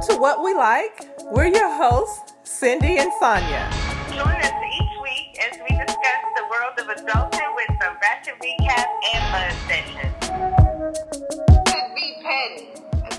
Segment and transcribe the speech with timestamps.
[0.00, 1.10] Welcome to What We Like.
[1.24, 3.68] We're your hosts, Cindy and Sonia.
[4.08, 8.86] Join us each week as we discuss the world of adulthood with some ratchet recap
[9.12, 10.16] and fun sessions.
[11.66, 12.68] Could be petty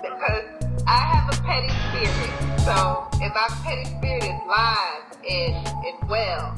[0.02, 0.46] because
[0.88, 2.62] I have a petty spirit.
[2.62, 6.56] So if our petty spirit is live and, and well,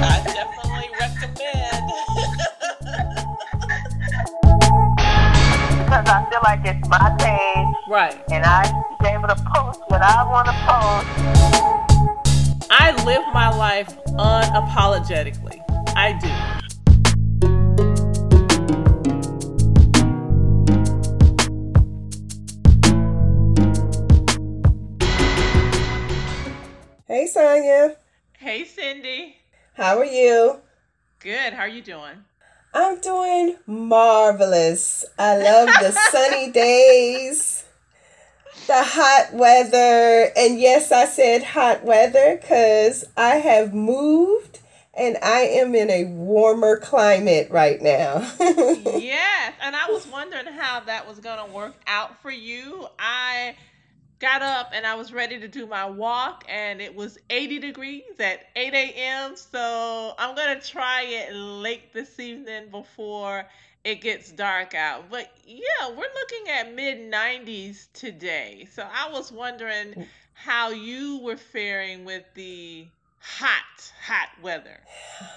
[0.00, 1.90] I definitely recommend.
[5.94, 8.20] Because I feel like it's my page Right.
[8.32, 11.06] and I should be able to post what I want to post.
[12.68, 15.60] I live my life unapologetically.
[15.94, 16.28] I do.
[27.06, 27.96] Hey Sonia,
[28.38, 29.36] hey, Cindy.
[29.74, 30.58] how are you?
[31.20, 31.52] Good.
[31.52, 32.24] How are you doing?
[32.74, 35.04] I'm doing marvelous.
[35.16, 37.64] I love the sunny days,
[38.66, 44.58] the hot weather, and yes, I said hot weather because I have moved
[44.96, 48.18] and I am in a warmer climate right now.
[48.40, 49.54] yes.
[49.62, 52.88] And I was wondering how that was going to work out for you.
[52.98, 53.56] I
[54.24, 58.18] got up and I was ready to do my walk, and it was 80 degrees
[58.18, 59.36] at 8 a.m.
[59.36, 63.44] So I'm going to try it late this evening before
[63.84, 65.10] it gets dark out.
[65.10, 68.66] But yeah, we're looking at mid 90s today.
[68.72, 70.06] So I was wondering mm.
[70.32, 72.86] how you were faring with the
[73.20, 74.80] hot, hot weather.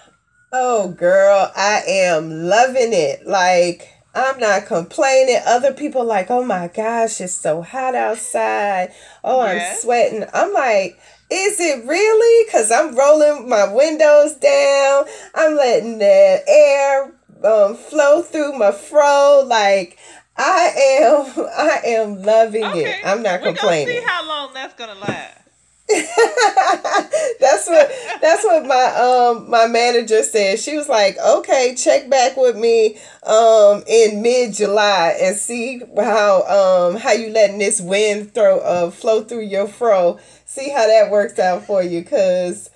[0.53, 3.27] Oh, girl, I am loving it.
[3.27, 5.39] Like, I'm not complaining.
[5.45, 8.91] Other people like, oh my gosh, it's so hot outside.
[9.23, 9.75] Oh, Yes.
[9.75, 10.25] I'm sweating.
[10.33, 12.45] I'm like, is it really?
[12.45, 15.05] Because I'm rolling my windows down.
[15.35, 19.43] I'm letting the air um, flow through my fro.
[19.45, 19.99] Like,
[20.35, 22.95] I am, I am loving it.
[23.05, 23.87] I'm not we're complaining.
[23.87, 25.46] Gonna see how long that's gonna last.
[27.39, 30.59] that's what that's what my um my manager said.
[30.59, 36.43] She was like, "Okay, check back with me um in mid July and see how
[36.91, 40.19] um how you letting this wind throw uh flow through your fro.
[40.45, 42.69] See how that works out for you, cause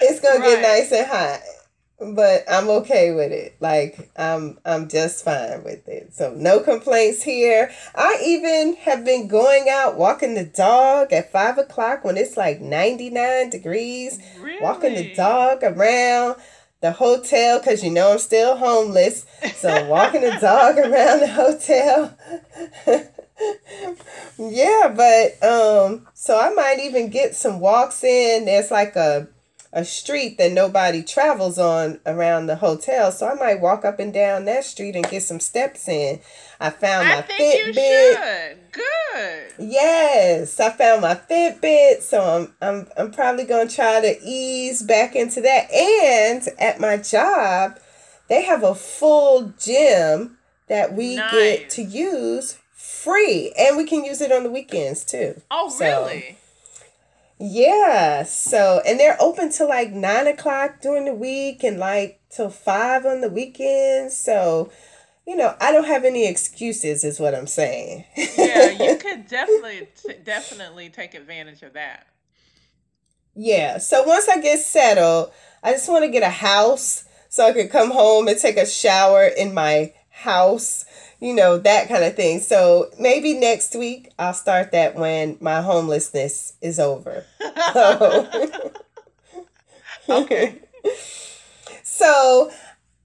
[0.00, 0.48] it's gonna Right.
[0.56, 1.40] get nice and hot."
[2.00, 3.56] But I'm okay with it.
[3.58, 6.14] Like I'm I'm just fine with it.
[6.14, 7.72] So no complaints here.
[7.92, 12.60] I even have been going out walking the dog at five o'clock when it's like
[12.60, 14.20] 99 degrees.
[14.40, 14.62] Really?
[14.62, 16.36] Walking the dog around
[16.80, 19.26] the hotel because you know I'm still homeless.
[19.56, 22.16] So walking the dog around the hotel.
[24.38, 28.44] yeah, but um so I might even get some walks in.
[28.44, 29.26] There's like a
[29.72, 33.12] a street that nobody travels on around the hotel.
[33.12, 36.20] So I might walk up and down that street and get some steps in.
[36.58, 38.14] I found my I think you Fitbit.
[38.14, 38.58] should.
[38.72, 39.52] Good.
[39.58, 45.14] Yes, I found my Fitbit, so I'm I'm I'm probably gonna try to ease back
[45.14, 45.70] into that.
[45.72, 47.78] And at my job,
[48.28, 54.20] they have a full gym that we get to use free, and we can use
[54.20, 55.40] it on the weekends too.
[55.50, 56.37] Oh, So, really?
[57.40, 58.24] Yeah.
[58.24, 63.06] So and they're open till like nine o'clock during the week and like till five
[63.06, 64.16] on the weekends.
[64.16, 64.70] So,
[65.26, 68.04] you know, I don't have any excuses, is what I'm saying.
[68.16, 72.06] Yeah, you could definitely, t- definitely take advantage of that.
[73.34, 73.78] Yeah.
[73.78, 75.30] So once I get settled,
[75.62, 78.66] I just want to get a house so I could come home and take a
[78.66, 80.84] shower in my house,
[81.20, 82.40] you know, that kind of thing.
[82.40, 87.24] So maybe next week I'll start that when my homelessness is over.
[87.72, 88.72] So,
[90.08, 90.60] Okay.
[91.82, 92.50] so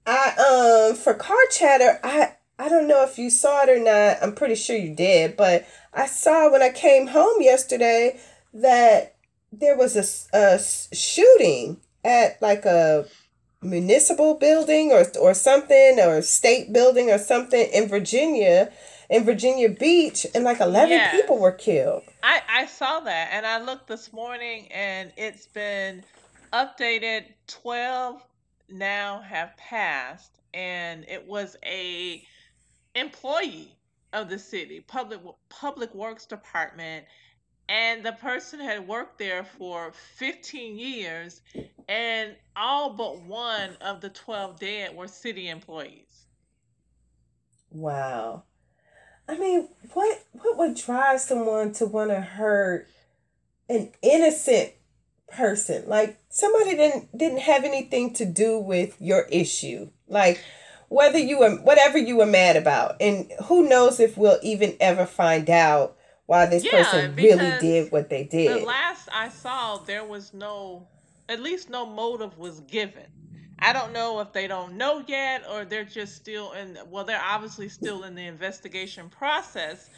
[0.06, 4.22] I um for car chatter, I I don't know if you saw it or not.
[4.22, 8.18] I'm pretty sure you did, but I saw when I came home yesterday
[8.54, 9.16] that
[9.52, 10.60] there was a, a
[10.94, 13.06] shooting at like a
[13.64, 18.70] municipal building or or something or state building or something in Virginia
[19.10, 21.14] in Virginia Beach and like 11 Yes.
[21.14, 22.02] people were killed.
[22.22, 26.04] I, I saw that and I looked this morning and it's been
[26.52, 28.22] updated 12
[28.70, 32.22] now have passed and it was a
[32.94, 33.76] employee
[34.12, 37.04] of the city public public works department
[37.68, 41.40] and the person had worked there for 15 years
[41.88, 46.14] and all but one of the 12 dead were city employees
[47.74, 48.44] Wow.
[49.28, 52.86] I mean, what what would drive someone to want to hurt
[53.68, 54.72] an innocent
[55.28, 55.84] person?
[55.88, 59.90] Like somebody didn't didn't have anything to do with your issue.
[60.06, 60.42] Like
[60.88, 65.04] whether you were whatever you were mad about, and who knows if we'll even ever
[65.04, 68.44] find out why this Yeah, person really did what they did.
[68.44, 70.88] The last I saw, there was no,
[71.28, 73.06] at least no motive was given.
[73.60, 77.22] I don't know if they don't know yet or they're just still in, well, they're
[77.22, 79.90] obviously still in the investigation process,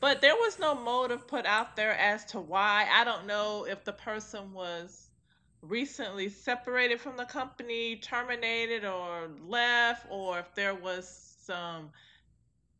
[0.00, 2.88] but there was no motive put out there as to why.
[2.92, 5.10] I don't know if the person was
[5.62, 11.90] recently separated from the company, terminated, or left, or if there was some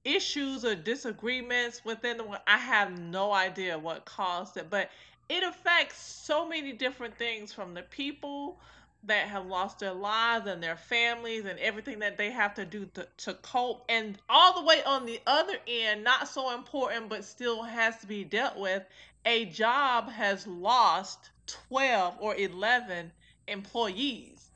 [0.04, 4.90] issues or disagreements within the I have no idea what caused it, but
[5.28, 8.58] it affects so many different things from the people
[9.06, 12.86] that have lost their lives and their families and everything that they have to do
[12.94, 13.84] to, to cope.
[13.88, 18.06] And all the way on the other end not so important but still has to
[18.06, 18.82] be dealt with
[19.26, 23.10] a job has lost 12 or 11
[23.48, 24.50] employees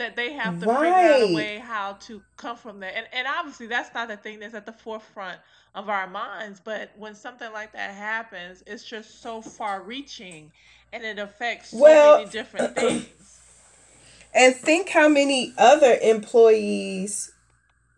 [0.00, 2.96] that they have to figure out a way how to come from that.
[2.96, 5.38] And and obviously that's not the thing that's at the forefront
[5.74, 10.50] of our minds, but when something like that happens, it's just so far reaching
[10.92, 13.40] and it affects so Well, many different things.
[14.34, 17.32] And think how many other employees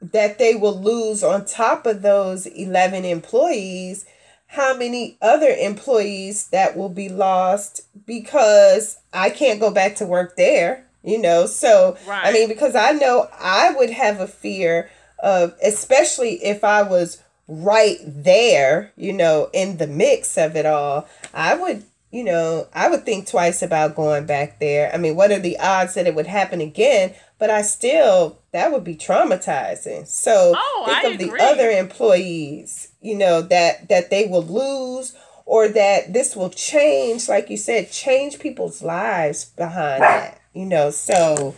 [0.02, 4.05] that they will lose on top of those 11 employees.
[4.48, 10.37] How many other employees that will be lost because I can't go back to work
[10.37, 11.46] there, you know?
[11.46, 16.82] So, I mean, because I know I would have a fear of, especially if I
[16.82, 22.66] was right there, you know, in the mix of it all, I would, you know,
[22.75, 24.93] I would think twice about going back there.
[24.93, 27.14] I mean, what are the odds that it would happen again?
[27.38, 30.06] But I still, that would be traumatizing.
[30.06, 35.14] So Oh, think I of the other employees, you know, that that they will lose
[35.44, 40.41] or that this will change, like you said, change people's lives behind that.
[40.55, 41.55] You know, so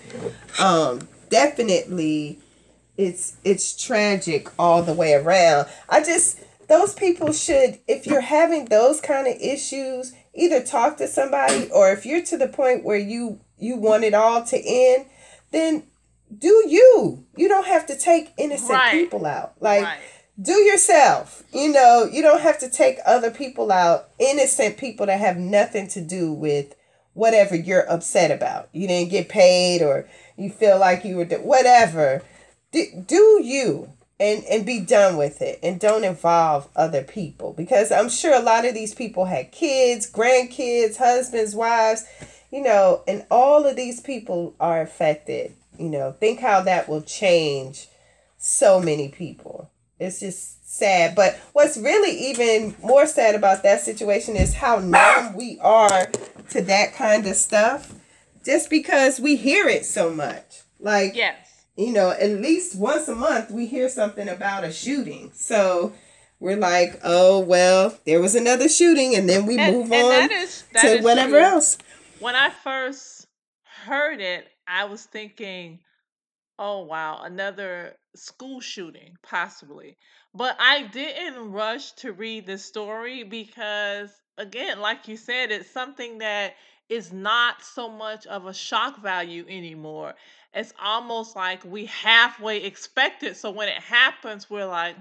[0.60, 2.38] um definitely
[2.96, 5.68] it's it's tragic all the way around.
[5.88, 11.08] I just those people should if you're having those kind of issues, either talk to
[11.08, 15.06] somebody or if you're to the point where you you want it all to end,
[15.52, 15.84] then
[16.36, 17.24] do you.
[17.36, 18.90] You don't have to take innocent Right.
[18.90, 19.54] people out.
[19.60, 19.98] Like right.
[20.40, 21.42] Do yourself.
[21.52, 25.88] You know, you don't have to take other people out, innocent people that have nothing
[25.88, 26.74] to do with
[27.12, 28.68] whatever you're upset about.
[28.72, 32.22] You didn't get paid or you feel like you were do- whatever.
[32.72, 37.90] Do, do you and and be done with it and don't involve other people because
[37.90, 42.04] I'm sure a lot of these people had kids, grandkids, husbands, wives,
[42.50, 45.54] you know, and all of these people are affected.
[45.78, 47.88] You know, think how that will change
[48.38, 49.70] so many people.
[49.98, 51.14] It's just sad.
[51.14, 56.06] But what's really even more sad about that situation is how numb we are
[56.50, 57.92] to that kind of stuff
[58.44, 60.62] just because we hear it so much.
[60.80, 61.36] Like, Yes.
[61.76, 65.30] you know, at least once a month we hear something about a shooting.
[65.34, 65.92] So
[66.40, 70.10] we're like, oh, well, there was another shooting, and then we And, move and on
[70.10, 71.40] that is that to whatever true.
[71.40, 71.78] else.
[72.18, 73.26] When I first
[73.86, 75.78] heard it, I was thinking,
[76.58, 79.96] oh wow, another school shooting, possibly.
[80.34, 86.18] But I didn't rush to read the story because, again, like you said, it's something
[86.18, 86.54] that
[86.88, 90.14] is not so much of a shock value anymore.
[90.52, 93.36] It's almost like we halfway expect it.
[93.36, 94.96] So when it happens, we're like,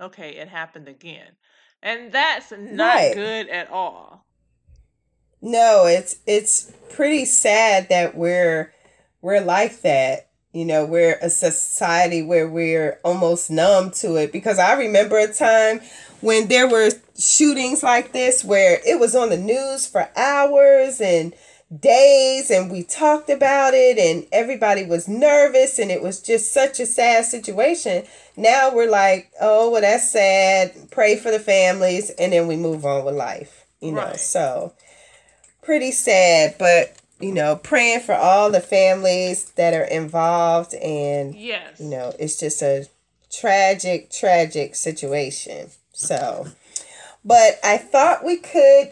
[0.00, 1.36] okay, it happened again.
[1.82, 3.12] And that's not Right.
[3.12, 4.26] good at all.
[5.40, 8.72] No, it's it's pretty sad that we're
[9.20, 10.28] we're like that.
[10.54, 15.32] You know, we're a society where we're almost numb to it because I remember a
[15.32, 15.80] time
[16.20, 21.34] when there were shootings like this where it was on the news for hours and
[21.76, 26.78] days and we talked about it and everybody was nervous and it was just such
[26.78, 28.04] a sad situation.
[28.36, 30.72] Now we're like, "Oh, well that's sad.
[30.92, 34.02] Pray for the families and then we move on with life." You know.
[34.02, 34.20] Right.
[34.20, 34.72] So,
[35.62, 41.80] pretty sad, but you know, praying for all the families that are involved and Yes.
[41.80, 42.86] you know, it's just a
[43.30, 45.68] tragic, tragic situation.
[45.94, 46.46] So,
[47.24, 48.90] but I thought we could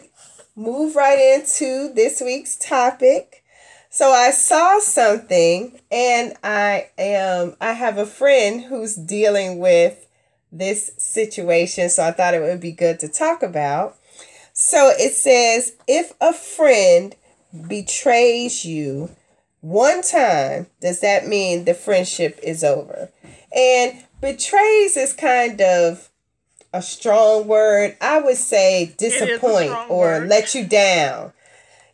[0.55, 3.43] move right into this week's topic.
[3.91, 10.07] So I saw something and I am I have a friend who's dealing with
[10.51, 13.95] this situation, so I thought it would be good to talk about.
[14.53, 17.15] So it says if a friend
[17.67, 19.09] betrays you
[19.63, 23.09] one time, does that mean the friendship is over?
[23.55, 26.09] And betrays is kind of
[26.73, 27.95] a strong word.
[28.01, 30.27] I would say disappoint or word.
[30.27, 31.31] let you down.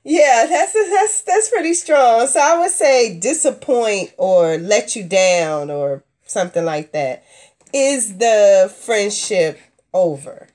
[0.04, 2.26] Yeah, that's that's that's pretty strong.
[2.26, 7.24] So I would say disappoint or let you down or something like that.
[7.72, 9.60] Is the friendship
[9.94, 10.48] over?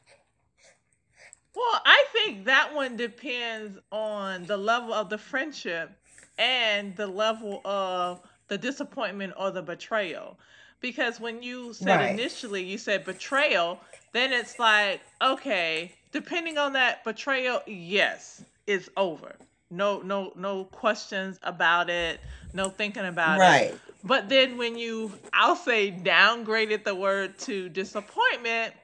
[1.54, 5.90] Well, I think that one depends on the level of the friendship
[6.38, 10.38] and the level of the disappointment or the betrayal.
[10.80, 12.10] Because when you said Right.
[12.10, 13.80] initially, you said betrayal,
[14.12, 19.34] then it's like, okay, depending on that betrayal, yes, it's over.
[19.70, 22.20] No, no, no questions about it.
[22.52, 23.40] No thinking about it.
[23.40, 23.74] Right.
[24.04, 28.74] But then when you, I'll say, downgraded the word to disappointment,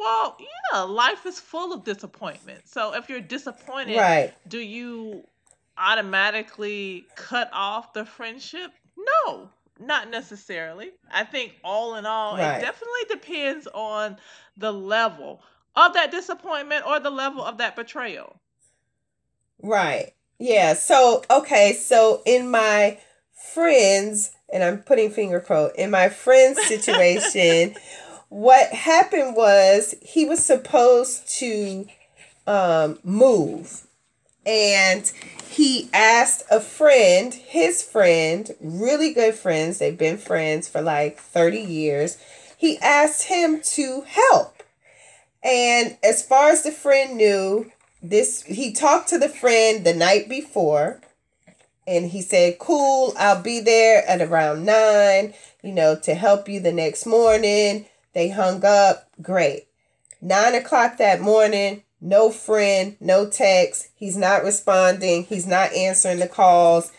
[0.00, 0.36] well,
[0.72, 2.66] yeah, life is full of disappointment.
[2.66, 4.32] So if you're disappointed, Right.
[4.48, 5.26] do you
[5.76, 8.72] automatically cut off the friendship?
[8.96, 10.92] No, not necessarily.
[11.12, 12.56] I think all in all, Right.
[12.56, 14.16] it definitely depends on
[14.56, 15.42] the level
[15.76, 18.40] of that disappointment or the level of that betrayal.
[19.62, 20.14] Right.
[20.38, 20.72] Yeah.
[20.74, 21.74] So, okay.
[21.74, 22.98] So, in my
[23.52, 27.76] friends, and I'm putting finger quote, in my friend's situation,
[28.30, 31.86] what happened was he was supposed to
[32.46, 33.86] um, move.
[34.46, 35.10] And
[35.50, 41.58] he asked a friend, his friend, really good friends, they've been friends for like 30
[41.58, 42.16] years.
[42.56, 44.62] He asked him to help.
[45.42, 47.70] And as far as the friend knew,
[48.02, 51.00] this he talked to the friend the night before
[51.86, 56.60] and he said, Cool, I'll be there at around nine, you know, to help you
[56.60, 57.86] the next morning.
[58.12, 59.08] They hung up.
[59.22, 59.68] Great.
[60.20, 63.88] Nine o'clock that morning, no friend, no text.
[63.94, 65.24] He's not responding.
[65.24, 66.92] He's not answering the calls.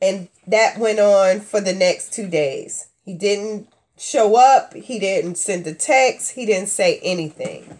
[0.00, 2.88] And that went on for the next two days.
[3.04, 3.68] He didn't
[3.98, 4.74] show up.
[4.74, 6.32] He didn't send a text.
[6.32, 7.78] He didn't say anything.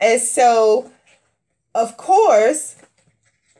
[0.00, 0.90] And so,
[1.74, 2.76] of course,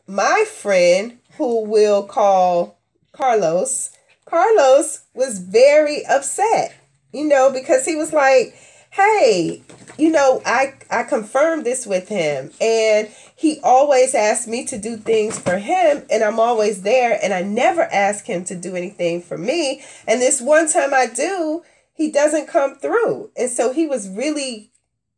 [0.06, 2.78] my friend, who we'll call
[3.12, 3.90] Carlos,
[4.25, 6.75] Carlos was very upset,
[7.16, 8.54] you know, because he was like,
[8.90, 9.62] hey,
[9.99, 14.96] you know, I, I confirmed this with him and he always asked me to do
[14.96, 19.23] things for him and I'm always there and I never ask him to do anything
[19.23, 19.82] for me.
[20.06, 21.62] And this one time I do,
[21.94, 23.30] he doesn't come through.
[23.37, 24.70] And so he was really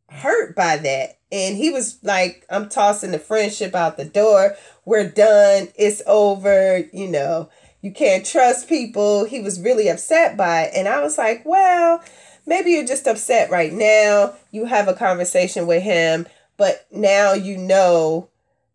[0.09, 1.19] hurt by that.
[1.31, 4.57] And he was like, I'm tossing the friendship out the door.
[4.85, 5.69] We're done.
[5.76, 6.85] It's over.
[6.93, 7.50] You know,
[7.81, 9.25] you can't trust people.
[9.25, 10.73] He was really upset by it.
[10.75, 12.03] And I was like, well,
[12.47, 14.35] maybe you're just upset right now.
[14.51, 18.29] You have a conversation with him, but now you know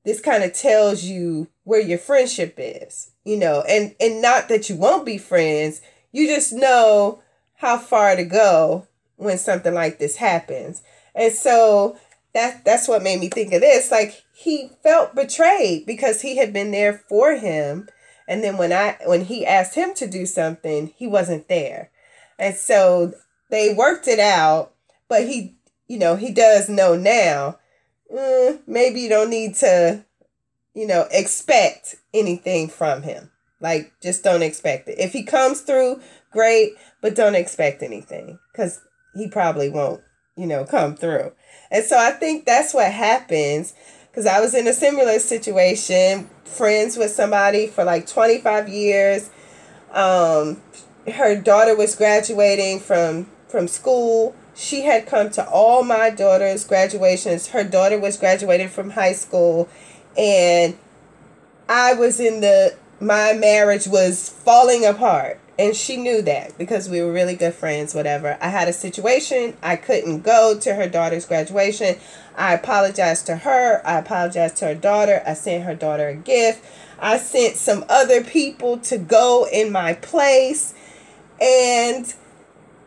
[0.06, 4.70] this kind of tells you where your friendship is, you know, and and not that
[4.70, 5.82] you won't be friends.
[6.12, 7.22] You just know
[7.56, 10.84] how far to go when something like this happens.
[11.16, 11.98] And so
[12.34, 13.92] that that's what made me think of this.
[13.92, 17.88] Like he felt betrayed because he had been there for him.
[18.28, 21.92] And then when I when he asked him to do something, he wasn't there.
[22.40, 23.14] And so
[23.50, 24.74] they worked it out,
[25.08, 25.56] but he
[25.88, 27.60] you know, he does know now.
[28.14, 30.06] mm, maybe you don't need to,
[30.74, 33.32] you know, expect anything from him.
[33.60, 35.00] Like just don't expect it.
[35.00, 36.02] If he comes through,
[36.32, 38.80] great, but don't expect anything cuz
[39.16, 40.02] he probably won't,
[40.36, 41.34] you know, come through.
[41.70, 43.74] And so I think that's what happens
[44.14, 49.32] because I was in a similar situation, friends with somebody for like 25 years.
[49.92, 50.62] Um,
[51.12, 54.36] her daughter was graduating from from school.
[54.56, 57.48] She had come to all my daughter's graduations.
[57.48, 59.68] Her daughter was graduating from high school,
[60.16, 60.78] and
[61.68, 65.40] I was in the my marriage was falling apart.
[65.58, 68.38] And she knew that because we were really good friends, whatever.
[68.42, 69.56] I had a situation.
[69.62, 71.98] I couldn't go to her daughter's graduation.
[72.36, 73.86] I apologized to her.
[73.86, 75.22] I apologized to her daughter.
[75.28, 76.66] I sent her daughter a gift.
[77.00, 80.74] I sent some other people to go in my place.
[81.40, 82.12] And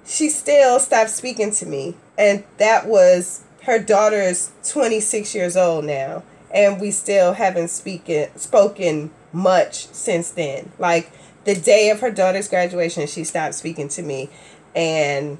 [0.04, 1.94] she still stopped speaking to me.
[2.18, 6.24] And that was her daughter is 26 years old now.
[6.52, 10.72] And we still haven't speaking, spoken much since then.
[10.78, 11.12] Like
[11.46, 14.30] the day of her daughter's graduation, she stopped speaking to me.
[14.74, 15.38] And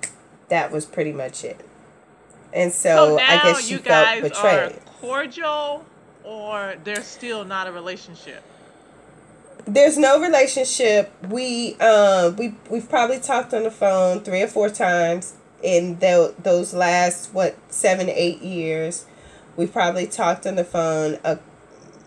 [0.48, 1.60] that was pretty much it.
[2.54, 4.72] And so, So I guess she you felt guys betrayed.
[4.72, 5.84] are cordial,
[6.24, 8.42] or there's still not a relationship.
[9.66, 11.12] there's no relationship.
[11.28, 16.34] We um we we've probably talked on the phone three or four times in tho-
[16.42, 19.06] those last what seven eight years.
[19.56, 21.38] We've probably talked on the phone a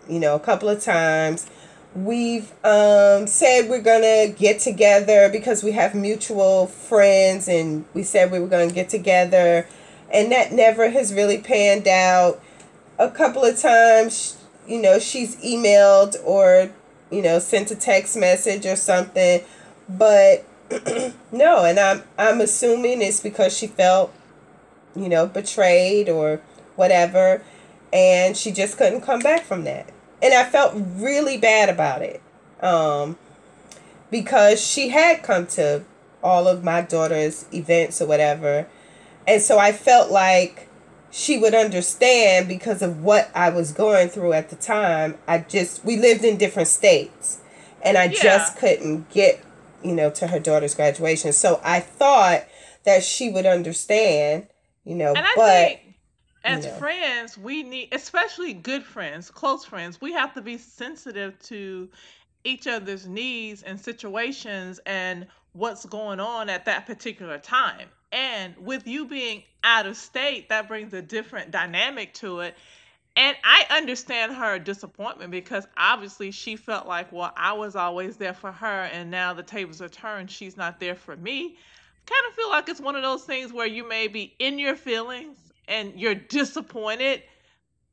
[0.07, 1.47] you know a couple of times.
[1.95, 8.31] We've um said we're gonna get together because we have mutual friends, and we said
[8.31, 9.67] we were gonna get together,
[10.13, 12.41] and that never has really panned out.
[12.99, 16.69] A couple of times, you know, she's emailed or
[17.11, 19.41] you know, sent a text message or something.
[19.89, 20.45] But
[21.31, 24.13] no, and I'm I'm assuming it's because she felt,
[24.95, 26.41] you know, betrayed or
[26.75, 27.41] whatever.
[27.91, 29.89] and she just couldn't come back from that.
[30.21, 32.21] And I felt really bad about it.
[32.61, 33.17] Um,
[34.11, 35.83] because she had come to
[36.23, 38.67] all of my daughter's events or whatever.
[39.27, 40.67] And so I felt like
[41.11, 45.17] she would understand because of what I was going through at the time.
[45.27, 47.39] I just, we lived in different states
[47.81, 48.21] and I Yeah.
[48.21, 49.39] just couldn't get,
[49.83, 51.31] you know, to her daughter's graduation.
[51.31, 52.43] So I thought
[52.83, 54.47] that she would understand,
[54.83, 55.88] you know, but think
[56.43, 56.71] as know.
[56.73, 61.89] friends, we need, especially good friends, close friends, we have to be sensitive to
[62.43, 67.87] each other's needs and situations and what's going on at that particular time.
[68.11, 72.55] And with you being out of state, that brings a different dynamic to it.
[73.15, 78.33] And I understand her disappointment because obviously she felt like, well, I was always there
[78.33, 80.31] for her, and now the tables are turned.
[80.31, 81.57] She's not there for me.
[82.05, 84.75] Kind of feel like it's one of those things where you may be in your
[84.75, 85.37] feelings
[85.69, 87.23] and you're disappointed,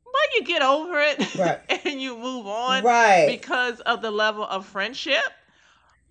[0.05, 1.61] but you get over it Right.
[1.87, 3.27] and you move on right.
[3.27, 5.23] because of the level of friendship.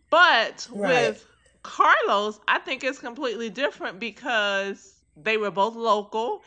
[0.10, 0.90] But Right.
[0.90, 1.28] with
[1.64, 6.44] Carlos, I think it's completely different because they were both local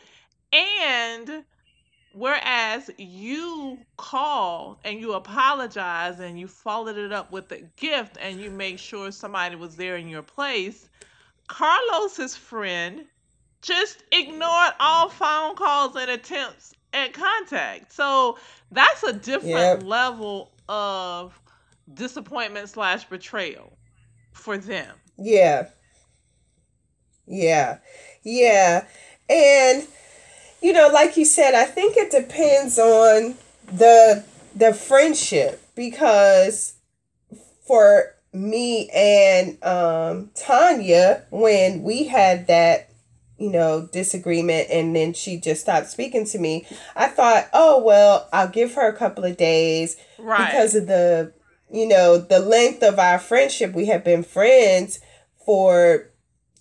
[0.53, 1.45] and
[2.11, 8.41] whereas you called and you apologized and you followed it up with a gift and
[8.41, 10.89] you made sure somebody was there in your place,
[11.47, 13.05] Carlos's friend
[13.61, 17.91] just ignored all phone calls and attempts at contact.
[17.93, 18.37] So
[18.71, 19.83] that's a different Yep.
[19.83, 21.39] level of
[21.93, 23.77] disappointment slash betrayal
[24.31, 24.95] for them.
[25.17, 25.67] Yeah.
[27.27, 27.79] Yeah.
[28.23, 28.85] Yeah.
[29.29, 29.87] And
[30.61, 33.35] you know, like you said, I think it depends on
[33.67, 34.25] the
[34.55, 36.73] the friendship because
[37.65, 42.88] for me and um Tanya when we had that
[43.39, 48.27] you know disagreement and then she just stopped speaking to me I thought oh well
[48.33, 50.45] I'll give her a couple of days Right.
[50.51, 51.33] because of the
[51.71, 53.73] you know the length of our friendship.
[53.73, 54.99] We had been friends
[55.45, 56.09] for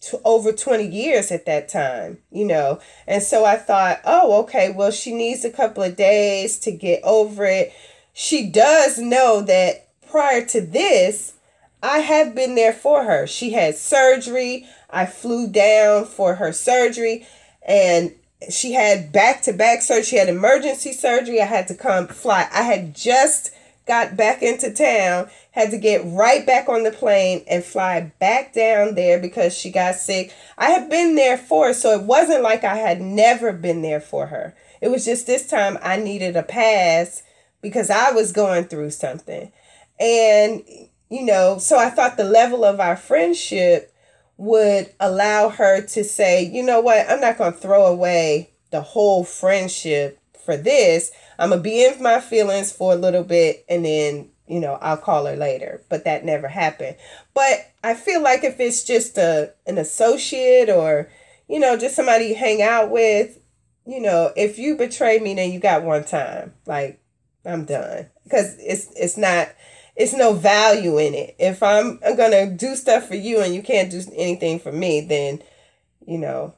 [0.01, 2.79] t- over 20 years at that time you know?
[3.07, 7.01] And so i thought oh okay well she needs a couple of days to get
[7.03, 7.73] over it.
[8.13, 11.35] She does know that prior to this
[11.83, 17.27] i have been there for her she had surgery i flew down for her surgery
[17.67, 18.13] and
[18.51, 20.05] she had back to back surgery.
[20.05, 21.41] She had emergency surgery.
[21.41, 22.49] I had to come fly.
[22.53, 23.51] I had just
[23.87, 28.53] got back into town, had to get right back on the plane and fly back
[28.53, 30.33] down there because she got sick.
[30.59, 34.01] I had been there for her, so it wasn't like I had never been there
[34.01, 34.55] for her.
[34.81, 37.23] It was just this time I needed a pass
[37.63, 39.51] because I was going through something.
[39.99, 40.63] And,
[41.11, 43.95] you know, so I thought the level of our friendship
[44.37, 48.81] would allow her to say, you know what, I'm not going to throw away the
[48.81, 51.11] whole friendship for this.
[51.39, 54.79] I'm going to be in my feelings for a little bit and then, you know,
[54.81, 55.83] I'll call her later.
[55.89, 56.97] But that never happened.
[57.35, 61.11] But I feel like if it's just a an associate or,
[61.49, 63.39] you know, just somebody you hang out with,
[63.87, 66.55] you know, if you betray me, then you got one time.
[66.67, 67.01] Like,
[67.45, 68.07] I'm done.
[68.25, 69.49] Because it's it's not
[69.99, 71.35] it's no value in it.
[71.41, 75.01] If I'm, I'm gonna do stuff for you and you can't do anything for me,
[75.01, 75.43] then
[76.07, 76.55] you know,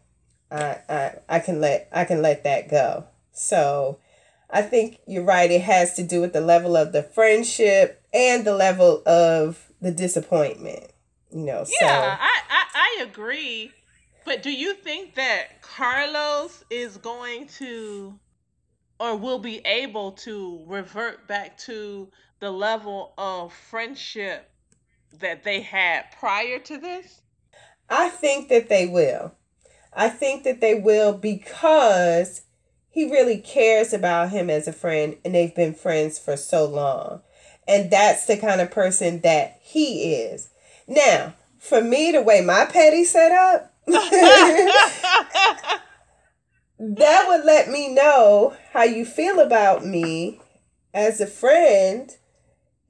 [0.51, 3.07] I I I can let I can let that go.
[3.33, 3.99] So
[4.51, 5.51] I think you're right.
[5.51, 9.91] It has to do with the level of the friendship and the level of the
[9.91, 10.93] disappointment.
[11.33, 13.73] You know, Yeah, so I, I I agree.
[14.27, 18.19] But do you think that Carlos is going to
[18.99, 24.51] or will be able to revert back to the level of friendship
[25.19, 27.21] that they had prior to this?
[27.89, 29.35] I think that they will.
[29.93, 32.43] I think that they will because
[32.89, 37.23] he really cares about him as a friend and they've been friends for so long.
[37.67, 40.51] And that's the kind of person that he is.
[40.89, 44.51] Now, for me, the way my petty set up, that
[47.29, 50.41] would let me know how you feel about me
[50.95, 52.17] as a friend.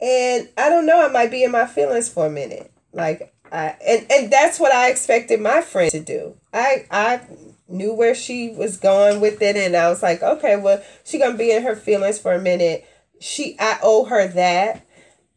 [0.00, 2.72] And I don't know, I might be in my feelings for a minute.
[2.92, 6.36] Like I and, and that's what I expected my friend to do.
[6.52, 7.20] I I
[7.68, 11.36] knew where she was going with it and I was like, okay, well, she gonna
[11.36, 12.86] be in her feelings for a minute.
[13.20, 14.86] She I owe her that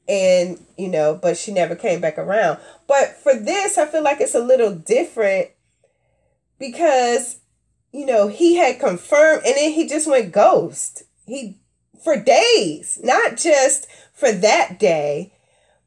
[0.08, 2.60] and you know, but she never came back around.
[2.88, 5.50] But for this, I feel like it's a little different
[6.58, 7.40] because
[7.94, 11.04] you know, he had confirmed and then he just went ghost.
[11.26, 11.60] He
[12.04, 15.34] for days, not just for that day,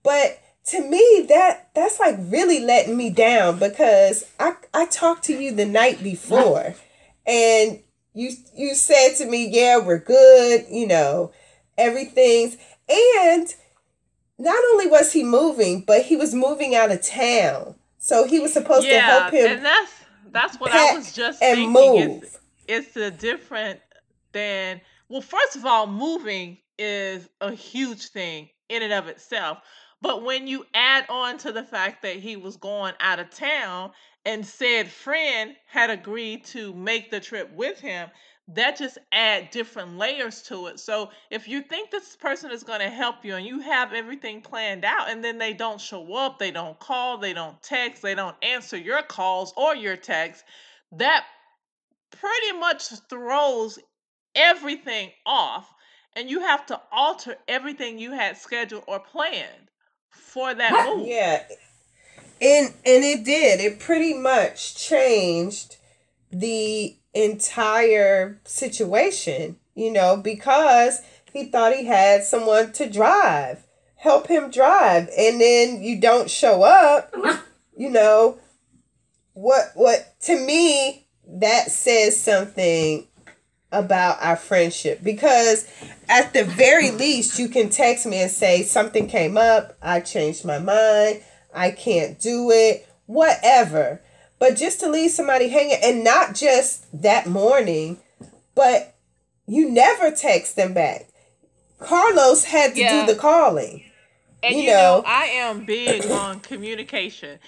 [0.02, 5.32] but to me that that's like really letting me down because I I talked to
[5.32, 6.74] you the night before
[7.26, 7.80] and
[8.14, 11.32] you you said to me, "Yeah, we're good." You know,
[11.78, 12.56] everything's
[12.88, 13.54] and
[14.38, 17.74] not only was he moving, but he was moving out of town.
[17.98, 19.92] So he was supposed to help him and that's
[20.30, 21.72] that's what I was just and thinking.
[22.08, 22.22] move.
[22.22, 23.80] It's, it's a different
[24.32, 25.22] than well.
[25.22, 29.58] First of all, moving is a huge thing in and of itself.
[30.02, 33.92] But when you add on to the fact that he was going out of town
[34.24, 38.10] and said friend had agreed to make the trip with him,
[38.48, 40.78] that just add different layers to it.
[40.78, 44.40] So if you think this person is going to help you and you have everything
[44.40, 48.14] planned out and then they don't show up, they don't call, they don't text, they
[48.14, 50.44] don't answer your calls or your texts,
[50.92, 51.24] that
[52.12, 53.78] pretty much throws
[54.36, 55.68] everything off
[56.16, 59.68] and you have to alter everything you had scheduled or planned
[60.08, 61.06] for that move.
[61.06, 61.44] Yeah.
[62.40, 63.60] And and it did.
[63.60, 65.76] It pretty much changed
[66.32, 71.00] the entire situation, you know, because
[71.32, 76.62] he thought he had someone to drive, help him drive, and then you don't show
[76.62, 77.14] up,
[77.76, 78.38] you know,
[79.32, 83.06] what what to me that says something
[83.72, 85.68] about our friendship because
[86.08, 90.44] at the very least you can text me and say something came up i changed
[90.44, 91.20] my mind
[91.54, 94.00] i can't do it whatever
[94.38, 97.98] but just to leave somebody hanging and not just that morning
[98.54, 98.94] but
[99.48, 101.08] you never text them back
[101.80, 103.04] carlos had to Yeah.
[103.04, 103.82] do the calling
[104.42, 105.02] And you you, know, know.
[105.06, 107.38] I am big on communication.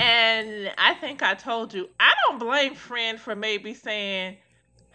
[0.00, 4.36] And I think I told you, I don't blame friend for maybe saying,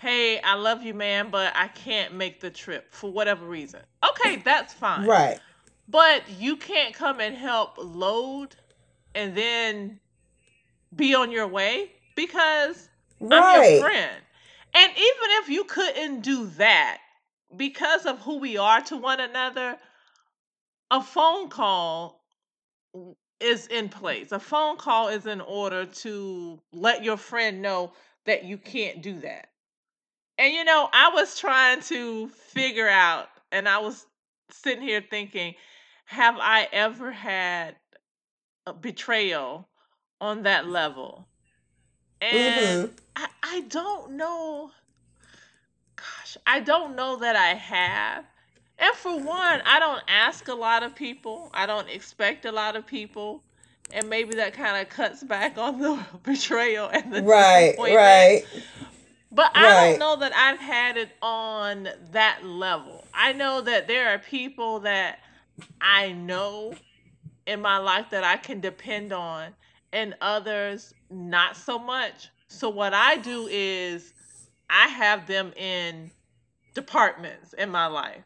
[0.04, 3.80] Hey, I love you, man, but I can't make the trip for whatever reason.
[4.10, 5.08] Okay, that's fine.
[5.08, 5.40] right
[5.88, 8.54] But you can't come and help load
[9.16, 10.02] and then
[10.94, 12.90] be on your way because
[13.32, 14.12] I'm your friend.
[14.74, 16.98] And even if you couldn't do that
[17.56, 19.78] because of who we are to one another,
[20.92, 22.26] a phone call
[23.40, 24.34] is in place.
[24.34, 27.94] A phone call is in order to let your friend know
[28.26, 29.48] that you can't do that.
[30.38, 34.06] And you know, I was trying to figure out, and I was
[34.50, 35.56] sitting here thinking,
[36.06, 37.76] have I ever had
[38.66, 39.68] a betrayal
[40.22, 41.28] on that level?
[42.22, 42.94] And Mhm.
[43.16, 44.72] I, I don't know.
[45.96, 48.26] Gosh, I don't know that I have.
[48.80, 51.52] And for one, I don't ask a lot of people.
[51.54, 53.44] I don't expect a lot of people.
[53.92, 58.48] And maybe that kind of cuts back on the betrayal and the right right
[59.34, 63.04] But I don't know that I've had it on that level.
[63.14, 65.20] I know that there are people that
[65.82, 66.76] I know
[67.48, 69.56] in my life that I can depend on,
[69.92, 72.30] and others not so much.
[72.48, 74.14] So, what I do is
[74.70, 76.12] I have them in
[76.76, 78.24] departments in my life.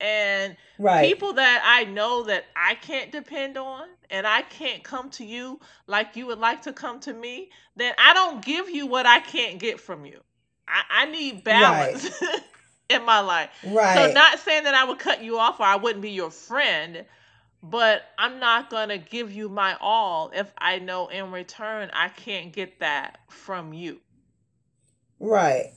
[0.00, 5.10] And right people that I know that I can't depend on and I can't come
[5.10, 8.86] to you like you would like to come to me, then I don't give you
[8.86, 10.20] what I can't get from you.
[10.66, 12.08] I, I need balance
[12.88, 13.50] in my life.
[13.64, 16.30] right So not saying that I would cut you off or I wouldn't be your
[16.30, 17.04] friend,
[17.62, 22.52] but I'm not gonna give you my all if I know in return I can't
[22.52, 24.00] get that from you.
[25.18, 25.72] Right.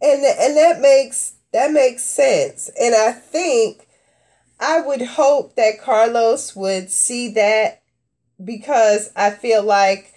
[0.00, 2.70] And and that makes that makes sense.
[2.80, 3.88] And I think
[4.60, 7.82] I would hope that Carlos would see that
[8.42, 10.12] because I feel like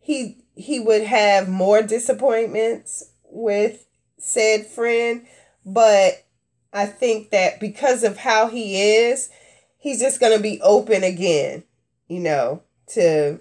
[0.00, 3.86] he he would have more disappointments with
[4.18, 5.26] said friend,
[5.64, 6.24] but
[6.72, 9.30] I think that because of how he is,
[9.78, 11.64] he's just going to be open again,
[12.08, 13.38] you know, to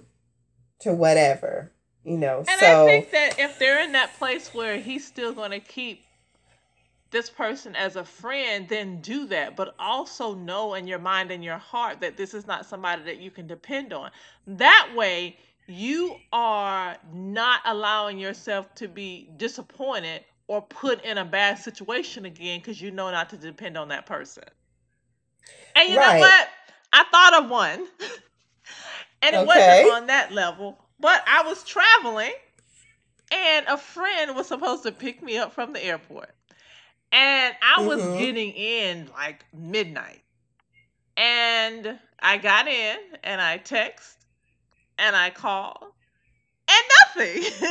[0.82, 1.72] to whatever,
[2.04, 2.40] you know.
[2.40, 5.60] And so I think that if they're in that place where he's still going to
[5.60, 6.04] keep
[7.14, 9.56] this person as a friend, then do that.
[9.56, 13.20] But also know in your mind and your heart that this is not somebody that
[13.20, 14.12] you can depend on.
[14.48, 21.60] That way, you are not allowing yourself to be disappointed or put in a bad
[21.60, 24.44] situation again because you know not to depend on that person.
[25.76, 26.00] And you Right.
[26.00, 26.50] know what?
[26.94, 27.88] I thought of one.
[29.22, 29.46] and it Okay.
[29.46, 32.34] wasn't on that level, but I was traveling
[33.32, 36.30] and a friend was supposed to pick me up from the airport.
[37.14, 38.18] And I was Mhm.
[38.18, 40.24] getting in like midnight.
[41.18, 44.26] And I got in and I text
[44.98, 45.94] and I called
[46.68, 47.44] and nothing.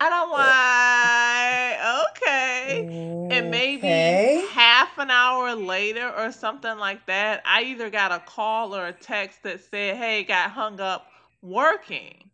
[0.00, 2.86] and I'm like, okay.
[3.30, 8.74] And maybe half an hour later or something like that, I either got a call
[8.74, 11.06] or a text that said, hey, got hung up
[11.42, 12.27] working.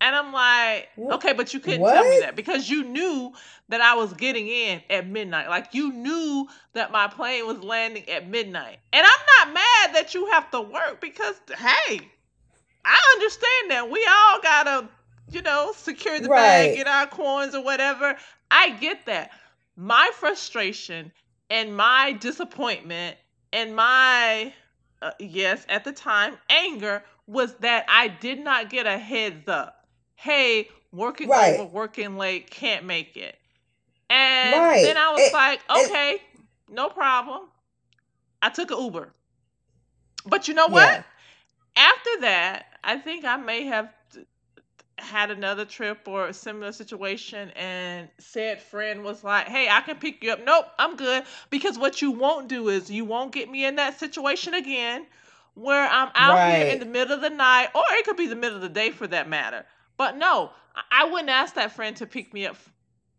[0.00, 3.32] And I'm like, okay, but you couldn't tell me that because you knew
[3.68, 5.48] that I was getting in at midnight.
[5.48, 8.78] Like you knew that my plane was landing at midnight.
[8.92, 12.10] And I'm not mad that you have to work because hey,
[12.84, 13.90] I understand that.
[13.90, 14.88] We all gotta,
[15.30, 18.16] you know, secure the bag, get our coins or whatever.
[18.50, 19.30] I get that.
[19.76, 21.12] My frustration
[21.50, 23.16] and my disappointment
[23.52, 24.54] and my
[25.02, 29.79] uh, yes, at the time, anger was that I did not get a heads up.
[30.20, 31.54] Hey, working Right.
[31.58, 33.38] over, working late, can't make it.
[34.10, 34.82] And Right.
[34.82, 36.22] then I was And- like, okay,
[36.68, 37.48] no problem.
[38.42, 39.14] I took an Uber.
[40.26, 40.92] But you know what?
[40.92, 41.02] Yeah.
[41.74, 43.88] After that, I think I may have
[44.98, 49.96] had another trip or a similar situation and said friend was like, "Hey, I can
[49.98, 53.48] pick you up." Nope, I'm good because what you won't do is you won't get
[53.48, 55.06] me in that situation again
[55.54, 58.36] where I'm out here in the middle of the night or it could be the
[58.36, 59.64] middle of the day for that matter.
[60.00, 60.50] But no,
[60.90, 62.56] I- wouldn't ask that friend to pick me up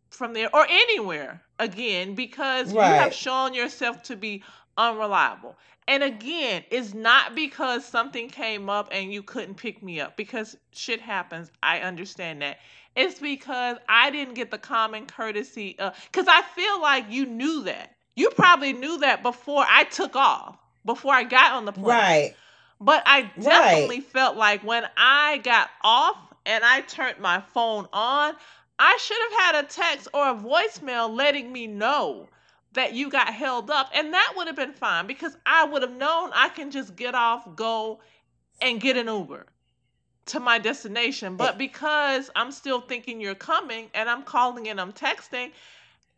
[0.10, 4.44] from there or anywhere again because you have shown yourself to be
[4.80, 5.56] unreliable.
[5.88, 10.58] And again, it's not because something came up and you couldn't pick me up because
[10.72, 11.52] shit happens.
[11.62, 12.58] I understand that.
[12.96, 17.96] It's because I didn't get the common courtesy because I feel like you knew that.
[18.16, 21.86] You probably knew that before I took off, before I got on the plane.
[21.86, 22.36] Right.
[22.80, 23.44] But I Right.
[23.44, 28.34] definitely felt like when I got off and I turned my phone on,
[28.80, 32.30] I should have had a text or a voicemail letting me know
[32.74, 33.90] that you got held up.
[33.94, 37.16] And that would have been fine because I would have known I can just get
[37.16, 38.00] off, go,
[38.62, 39.46] and get an Uber
[40.28, 41.36] to my destination.
[41.36, 45.52] But because I'm still thinking you're coming and I'm calling and I'm texting,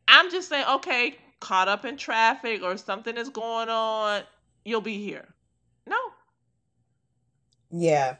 [0.07, 4.21] I'm just saying, okay, caught up in traffic or something is going on,
[4.63, 5.27] you'll be here.
[5.87, 5.97] No.
[7.71, 8.15] Yeah.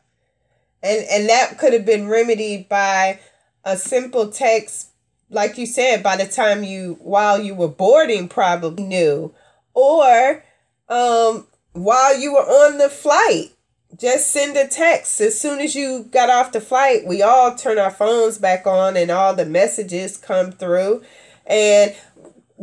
[0.83, 3.19] And and that could have been remedied by
[3.63, 4.89] a simple text
[5.29, 9.33] like you said by the time you while you were boarding probably knew.
[9.73, 10.43] Or
[10.89, 13.51] um while you were on the flight
[13.97, 15.21] just send a text.
[15.21, 18.97] As soon as you got off the flight we all turn our phones back on
[18.97, 21.01] and all the messages come through.
[21.45, 21.95] And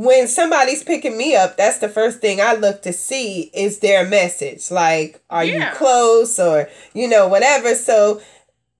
[0.02, 4.06] when somebody's picking me up, that's the first thing I look to see is their
[4.08, 4.70] message.
[4.70, 5.72] Like, are Yeah.
[5.72, 7.74] you close or, you know, whatever.
[7.74, 8.22] So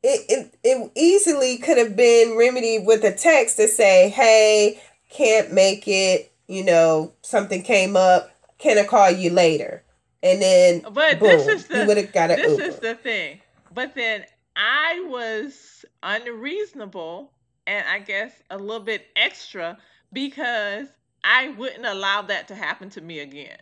[0.02, 4.80] it, it, it easily could have been remedied with a text to say, hey,
[5.11, 8.30] can't make it, you know, something came up.
[8.56, 9.83] Can I call you later?
[10.22, 12.62] And then, But boom, this is the you would have got an this Uber.
[12.64, 13.40] is the thing.
[13.74, 14.24] But then
[14.56, 17.30] I was unreasonable
[17.66, 19.76] and I guess a little bit extra
[20.14, 20.87] because
[21.24, 23.59] I wouldn't allow that to happen to me again.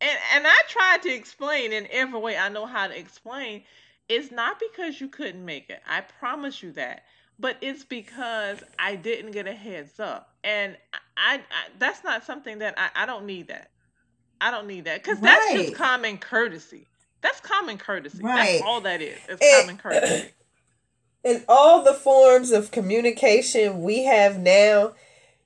[0.00, 3.62] And and I tried to explain in every way I know how to explain.
[4.08, 5.80] It's not because you couldn't make it.
[5.86, 7.04] I promise you that.
[7.38, 10.34] But it's because I didn't get a heads up.
[10.44, 10.76] And
[11.16, 11.40] I, I
[11.78, 13.70] that's not something that I, I don't need that.
[14.40, 15.02] I don't need that.
[15.02, 16.86] Because that's just common courtesy.
[17.20, 18.22] That's common courtesy.
[18.22, 18.52] Right.
[18.52, 19.18] That's all that is.
[19.28, 20.30] It's And- common courtesy.
[21.24, 24.92] in all the forms of communication we have now,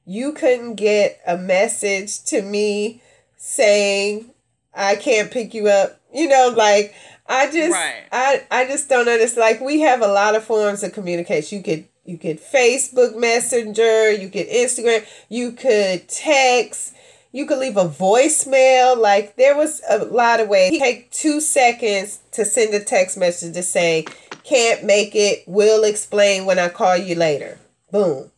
[0.07, 3.03] you couldn't get a message to me
[3.37, 4.31] saying
[4.75, 6.01] I can't pick you up.
[6.13, 6.95] You know, like
[7.27, 8.05] I just Right.
[8.13, 9.41] I I just don't understand.
[9.41, 11.59] Like we have a lot of forms of communication.
[11.59, 16.95] You could you could Facebook Messenger, you could Instagram, you could text,
[17.33, 18.97] you could leave a voicemail.
[18.97, 20.79] Like there was a lot of ways.
[20.79, 24.05] Take two seconds to send a text message to say,
[24.43, 27.59] can't make it, will explain when I call you later.
[27.91, 28.31] Boom.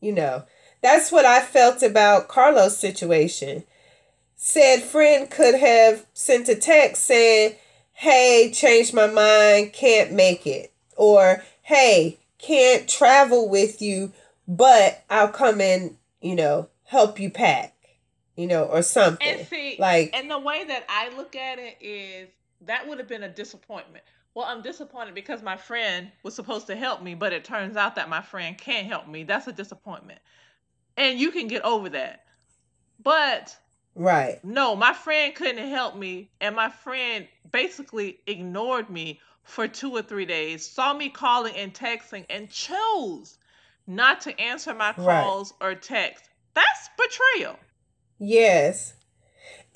[0.00, 0.44] You know.
[0.80, 3.64] That's what I felt about Carlos' situation.
[4.36, 7.56] Said friend could have sent a text saying,
[7.92, 10.72] Hey, changed my mind, can't make it.
[10.96, 14.12] Or, Hey, can't travel with you,
[14.46, 17.74] but I'll come and, you know, help you pack,
[18.36, 19.26] you know, or something.
[19.26, 22.28] And see, like, and the way that I look at it is
[22.62, 24.04] that would have been a disappointment.
[24.34, 27.96] Well, I'm disappointed because my friend was supposed to help me, but it turns out
[27.96, 29.24] that my friend can't help me.
[29.24, 30.20] That's a disappointment.
[30.98, 32.24] And you can get over that.
[33.02, 33.56] But
[33.94, 34.44] right.
[34.44, 40.02] no, my friend couldn't help me, and my friend basically ignored me for two or
[40.02, 43.38] three days, saw me calling and texting, and chose
[43.86, 45.04] not to answer my Right.
[45.04, 46.28] calls or texts.
[46.54, 47.58] That's betrayal.
[48.18, 48.94] Yes.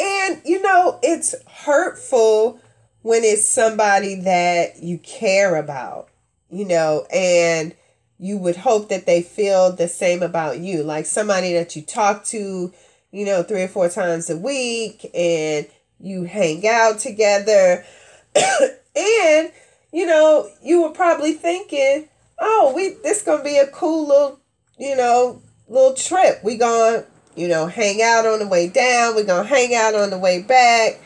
[0.00, 2.60] And you know, it's hurtful
[3.02, 6.08] when it's somebody that you care about,
[6.50, 7.74] you know, and
[8.22, 10.84] you would hope that they feel the same about you.
[10.84, 12.72] Like somebody that you talk to,
[13.10, 15.66] you know, three or four times a week and
[15.98, 17.84] you hang out together.
[18.36, 19.50] and,
[19.92, 22.08] you know, you were probably thinking,
[22.38, 24.40] oh, we this gonna be a cool little,
[24.78, 26.44] you know, little trip.
[26.44, 27.04] We gonna,
[27.34, 29.16] you know, hang out on the way down.
[29.16, 31.00] We gonna hang out on the way back,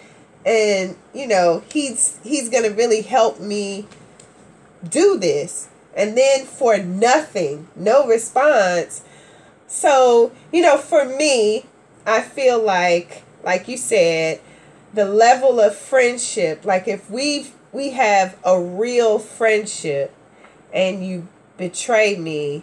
[0.45, 3.87] and you know, he's he's gonna really help me
[4.87, 5.69] do this.
[5.97, 9.03] And then for nothing, no response.
[9.67, 11.65] So, you know, for me,
[12.07, 14.41] I feel like, like you said,
[14.93, 20.15] the level of friendship, like if we we have a real friendship
[20.73, 21.29] and you
[21.59, 22.63] betray me,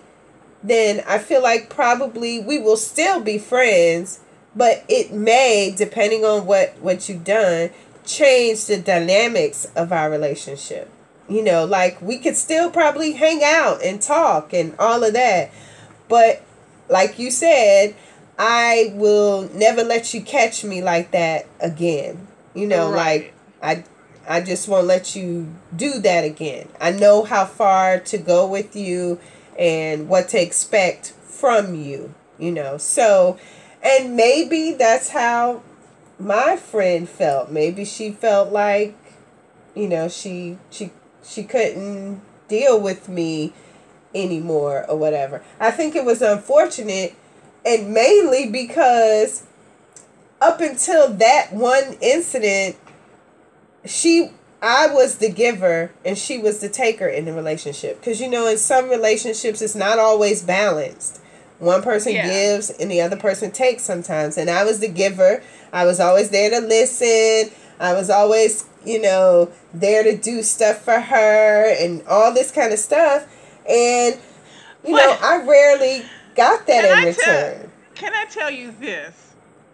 [0.63, 4.21] then I feel like probably we will still be friends,
[4.55, 7.71] but it may, depending on what what you've done,
[8.05, 10.89] change the dynamics of our relationship.
[11.29, 15.51] You know, like we could still probably hang out and talk and all of that,
[16.09, 16.43] but
[16.89, 17.95] like you said,
[18.37, 22.27] I will never let you catch me like that again.
[22.53, 23.33] You know, Right.
[23.61, 23.85] like
[24.27, 26.67] I I just won't let you do that again.
[26.79, 29.19] I know how far to go with you
[29.57, 32.77] and what to expect from you, you know.
[32.77, 33.37] So,
[33.81, 35.61] and maybe that's how
[36.19, 37.51] my friend felt.
[37.51, 38.95] Maybe she felt like
[39.75, 40.91] you know, she she
[41.25, 43.53] she couldn't deal with me
[44.13, 45.41] anymore or whatever.
[45.59, 47.15] I think it was unfortunate
[47.65, 49.43] and mainly because
[50.41, 52.75] up until that one incident
[53.85, 54.31] she
[54.61, 58.47] I was the giver and she was the taker in the relationship cuz you know
[58.47, 61.19] in some relationships it's not always balanced.
[61.59, 62.27] One person Yeah.
[62.27, 65.41] gives and the other person takes sometimes and I was the giver.
[65.71, 67.51] I was always there to listen.
[67.79, 72.73] I was always, you know, there to do stuff for her and all this kind
[72.73, 73.25] of stuff
[73.69, 74.17] and
[74.85, 76.03] you know, I rarely
[76.35, 77.71] got that Can in I tell- return.
[77.95, 79.13] Can I tell you this?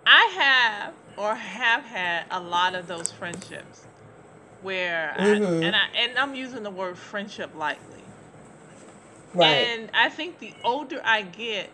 [0.05, 3.85] I have or have had a lot of those friendships
[4.61, 5.63] where Mhm.
[5.63, 8.03] I, and I and I'm using the word friendship lightly.
[9.33, 9.47] Right.
[9.47, 11.69] And I think the older I get,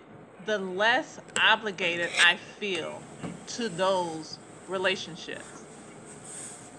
[0.45, 3.01] the less obligated I feel
[3.47, 5.54] to those relationships.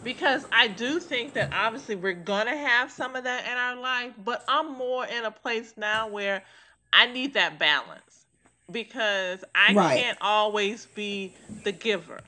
[0.02, 3.76] Because I do think that obviously we're going to have some of that in our
[3.76, 6.44] life, but I'm more in a place now where
[6.92, 8.26] I need that balance.
[8.70, 9.74] Because I Right.
[9.74, 12.22] can't always be the giver.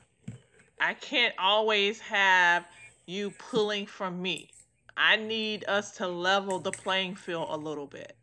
[0.79, 2.65] I can't always have
[3.07, 4.53] you pulling from me.
[4.97, 8.17] I need us to level the playing field a little bit.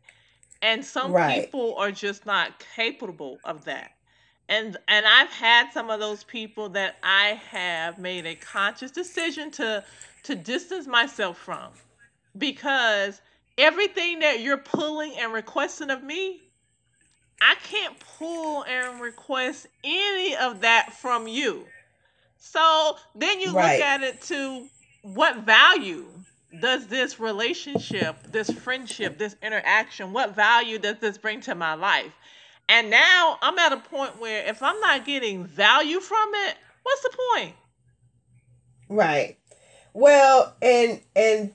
[0.61, 1.15] And some Right.
[1.15, 3.91] people are just not capable of that.
[4.49, 9.51] And and I've had some of those people that I have made a conscious decision
[9.51, 9.83] to
[10.23, 11.71] to distance myself from
[12.37, 13.21] because
[13.57, 16.43] everything that you're pulling and requesting of me,
[17.41, 21.67] I can't pull and request any of that from you.
[22.37, 23.57] So then you Right.
[23.57, 24.69] look at it to
[25.01, 26.25] what value
[26.57, 32.13] does this relationship, this friendship, this interaction, what value does this bring to my life?
[32.69, 37.01] And now I'm at a point where if I'm not getting value from it, what's
[37.01, 37.53] the point?
[38.89, 39.37] Right.
[39.93, 41.53] Well, and and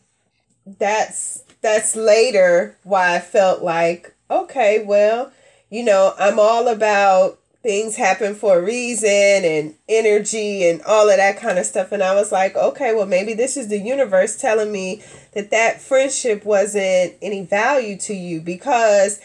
[0.78, 5.32] that's that's later why I felt like, okay, well,
[5.70, 11.16] you know, I'm all about things happen for a reason and energy and all of
[11.16, 14.36] that kind of stuff and I was like, okay, well maybe this is the universe
[14.36, 15.02] telling me
[15.34, 19.20] that that friendship wasn't any value to you because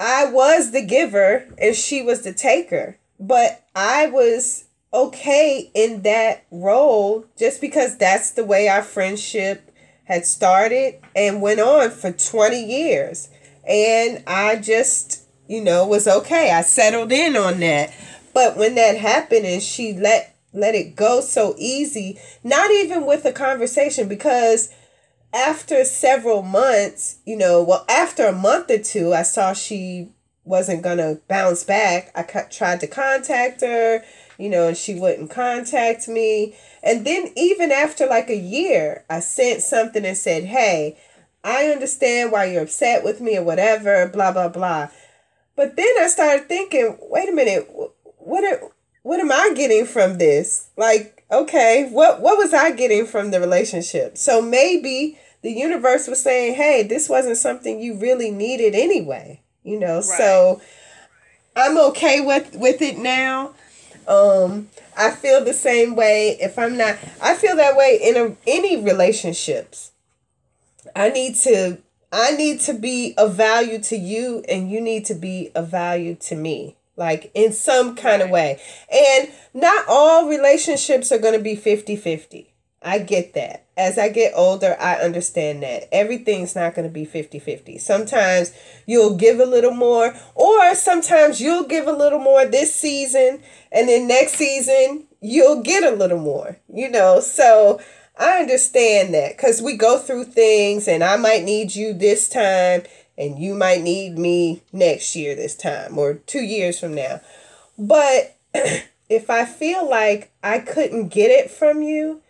[0.00, 2.96] I was the giver and she was the taker.
[3.20, 9.70] But I was okay in that role just because that's the way our friendship
[10.04, 13.28] had started and went on for 20 years.
[13.68, 16.50] And I just, you know, was okay.
[16.50, 17.92] I settled in on that.
[18.32, 23.24] But when that happened and she let let it go so easy, not even with
[23.24, 24.70] a conversation because
[25.32, 30.08] after several months, you know, well, after a month or two, I saw she
[30.44, 32.10] wasn't gonna bounce back.
[32.14, 34.02] I tried to contact her,
[34.38, 36.56] you know, and she wouldn't contact me.
[36.82, 40.98] And then even after like a year, I sent something and said, "Hey,
[41.44, 44.88] I understand why you're upset with me or whatever, blah blah blah."
[45.56, 49.86] But then I started thinking, "Wait a minute, wh- what are, what am I getting
[49.86, 50.70] from this?
[50.76, 54.18] Like, okay, what what was I getting from the relationship?
[54.18, 59.78] So maybe the universe was saying, "Hey, this wasn't something you really needed anyway." You
[59.78, 60.60] know, so
[61.56, 63.54] I'm okay with with it now.
[64.08, 66.96] Um, I feel the same way if I'm not.
[67.22, 69.92] I feel that way in a, any relationships.
[70.96, 71.78] I need to.
[72.12, 76.16] I need to be of value to you, and you need to be of value
[76.16, 78.60] to me, like in some kind of way.
[78.92, 82.54] And not all relationships are going to be 50 50.
[82.82, 83.66] I get that.
[83.76, 87.78] as I get older, I understand that everything's not going to be 50 50.
[87.78, 88.52] Sometimes
[88.86, 93.42] you'll give a little more, or sometimes you'll give a little more this season,
[93.72, 97.20] and then next season you'll get a little more, you know.
[97.20, 97.80] So
[98.18, 102.82] I understand that because we go through things, and I might need you this time,
[103.20, 107.20] and you might need me next year this time, or two years from now.
[107.78, 112.22] But if I feel like I couldn't get it from you,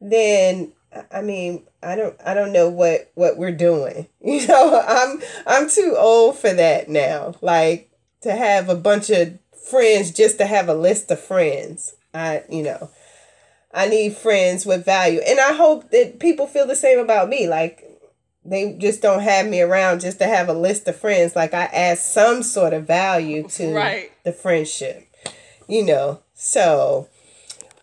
[0.00, 0.72] then
[1.10, 4.06] I mean, I don't I don't know what what we're doing.
[4.26, 7.34] You know, I'm I'm too old for that now.
[7.40, 7.90] Like
[8.22, 9.38] to have a bunch of
[9.68, 11.94] friends just to have a list of friends.
[12.12, 12.90] I, you know,
[13.72, 15.20] I need friends with value.
[15.20, 17.46] And I hope that people feel the same about me.
[17.48, 17.84] Like
[18.48, 21.34] they just don't have me around just to have a list of friends.
[21.36, 24.10] Like I add some sort of value to Right.
[24.24, 25.06] the friendship.
[25.68, 26.20] You know.
[26.34, 27.08] So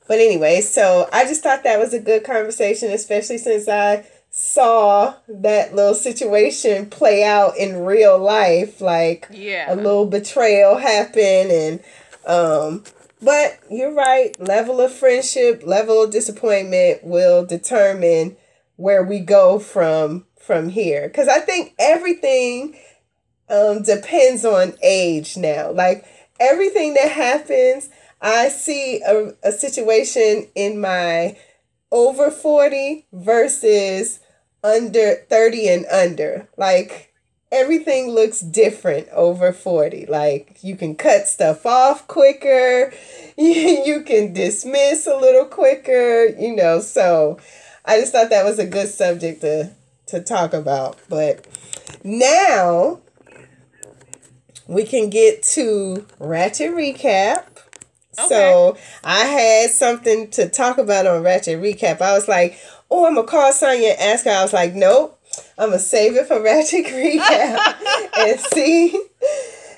[0.07, 5.15] but anyway, so I just thought that was a good conversation, especially since I saw
[5.27, 9.73] that little situation play out in real life, like Yeah.
[9.73, 11.79] a little betrayal happen and
[12.25, 12.83] um
[13.21, 18.35] but you're right, level of friendship, level of disappointment will determine
[18.75, 22.77] where we go from from here cuz I think everything
[23.49, 25.71] um depends on age now.
[25.71, 26.05] Like
[26.39, 27.89] everything that happens
[28.23, 31.37] I see a, a situation in my
[31.91, 34.19] over 40 versus
[34.63, 36.47] under 30 and under.
[36.57, 37.13] Like
[37.51, 40.05] everything looks different over 40.
[40.07, 42.93] Like you can cut stuff off quicker,
[43.37, 46.79] you can dismiss a little quicker, you know.
[46.79, 47.39] So
[47.83, 49.71] I just thought that was a good subject to,
[50.13, 50.97] to talk about.
[51.09, 51.45] But
[52.03, 52.99] now
[54.67, 57.45] we can get to Ratchet Recap.
[58.17, 58.27] Okay.
[58.29, 61.99] So I had something to talk about on Ratchet Recap.
[61.99, 62.59] I was like,
[62.91, 64.31] oh, I'm going to call Sonya and ask her.
[64.31, 65.19] I was like, nope,
[65.57, 68.99] I'm going to save it for Ratchet Recap and see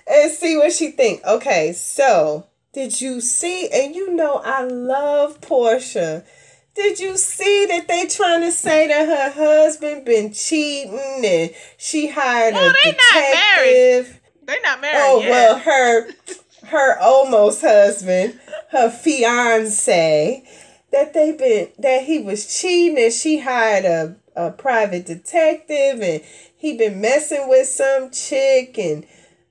[0.08, 1.24] and see what she think.
[1.26, 6.26] Okay, so did you see, and you know I love Porsha.
[6.76, 12.08] Did you see that they trying to say that her husband been cheating and she
[12.10, 14.04] hired Well, a they not married.
[14.04, 14.20] detective?
[14.44, 15.30] They're not married Oh yet.
[15.30, 16.08] well, her
[16.68, 18.40] her almost husband,
[18.72, 20.44] her fiance,
[20.92, 26.22] that they been that he was cheating and she hired a a private detective and
[26.58, 29.06] he been messing with some chick and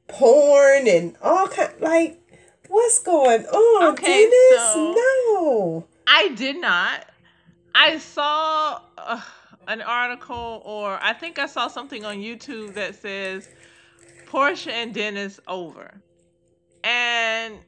[0.09, 2.21] porn and all kind like
[2.69, 4.73] what's going on, Okay, Dennis?
[4.75, 5.85] so- No.
[6.07, 7.07] I did not.
[7.75, 9.21] I saw uh,
[9.67, 13.49] an article, or I think I saw something on YouTube that says
[14.27, 15.91] Porsha and Dennis over,
[16.85, 17.59] and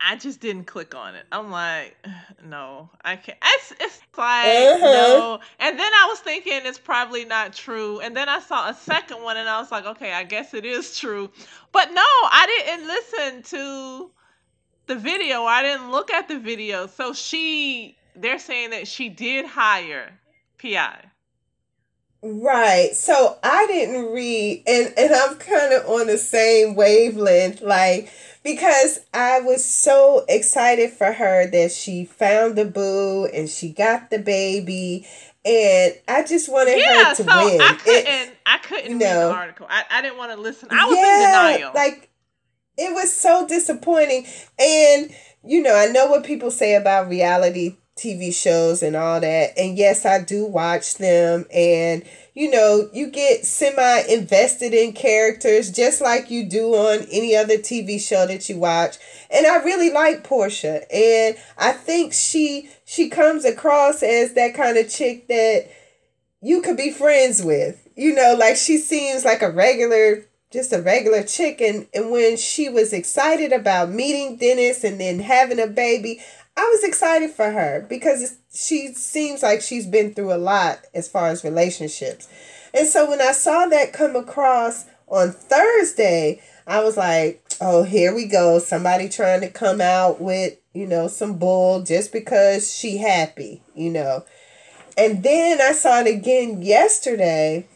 [0.00, 1.24] I just didn't click on it.
[1.32, 1.96] I'm like,
[2.44, 3.38] no, I can't.
[3.42, 4.92] It's, it's like Uh-huh.
[4.92, 5.40] no.
[5.58, 9.22] And then I was thinking it's probably not true, and then I saw a second
[9.22, 11.30] one, and I was like, okay, I guess it is true.
[11.72, 14.10] But no, I didn't listen to
[14.86, 15.44] the video.
[15.44, 16.86] I didn't look at the video.
[16.86, 20.18] So she, they're saying that she did hire
[20.60, 21.10] PI.
[22.22, 22.90] Right.
[22.94, 28.10] So I didn't read and and I'm kind of on the same wavelength like
[28.42, 34.08] because I was so excited for her that she found the boo and she got
[34.08, 35.06] the baby
[35.44, 37.60] and I just wanted Yeah, her to so win.
[37.60, 39.28] I couldn't, I couldn't read no.
[39.28, 39.66] the article.
[39.68, 40.68] I, I didn't want to listen.
[40.70, 41.72] I was in denial.
[41.74, 42.08] Like
[42.78, 44.26] it was so disappointing.
[44.58, 49.56] And you know, I know what people say about reality TV shows and all that.
[49.56, 55.70] And yes, I do watch them and you know, you get semi invested in characters
[55.70, 58.96] just like you do on any other TV show that you watch.
[59.30, 64.76] And I really like Porsha and I think she she comes across as that kind
[64.76, 65.68] of chick that
[66.44, 67.88] you could be friends with.
[67.96, 71.60] You know, like she seems like a regular, just a regular chick.
[71.60, 76.20] And, and when she was excited about meeting Dennis and then having a baby,
[76.56, 81.08] I was excited for her because she seems like she's been through a lot as
[81.08, 82.28] far as relationships.
[82.72, 88.14] And so when I saw that come across on Thursday, I was like, oh, here
[88.14, 88.58] we go.
[88.58, 93.90] Somebody trying to come out with, you know, some bull just because she happy, you
[93.90, 94.24] know.
[94.96, 97.66] And then I saw it again yesterday,